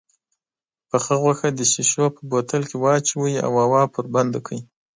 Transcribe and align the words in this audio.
پخه 0.89 1.13
غوښه 1.21 1.47
د 1.53 1.59
شيشو 1.71 2.05
په 2.15 2.21
بوتلو 2.29 2.67
کې 2.69 2.75
واچوئ 2.83 3.33
او 3.45 3.51
هوا 3.63 3.81
پرې 3.93 4.07
بنده 4.15 4.39
کړئ. 4.45 4.59